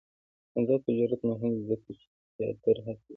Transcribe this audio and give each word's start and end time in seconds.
آزاد 0.59 0.81
تجارت 0.87 1.21
مهم 1.29 1.51
دی 1.57 1.63
ځکه 1.69 1.89
چې 1.99 2.05
تیاتر 2.35 2.77
هڅوي. 2.85 3.09